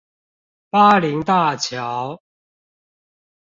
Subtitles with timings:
[0.71, 2.19] 巴陵大橋